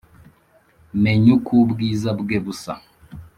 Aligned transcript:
meny’ 1.03 1.27
uk’ 1.35 1.47
ubwiza 1.61 2.09
bwe 2.19 2.37
busa 2.43 2.73